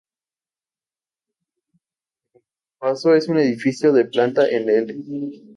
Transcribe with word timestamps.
El 2.33 2.41
pazo 2.79 3.13
es 3.13 3.27
un 3.29 3.37
edificio 3.37 3.93
de 3.93 4.05
planta 4.05 4.49
en 4.49 4.67
"L". 4.67 5.41